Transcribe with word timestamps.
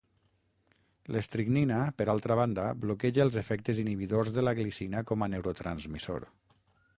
L'estricnina, 1.15 1.77
per 1.99 2.07
altra 2.13 2.37
banda, 2.39 2.65
bloqueja 2.85 3.27
els 3.27 3.37
efectes 3.43 3.83
inhibidors 3.85 4.33
de 4.39 4.45
la 4.49 4.55
glicina 4.61 5.05
com 5.13 5.27
a 5.27 5.29
neurotransmissor. 5.35 6.27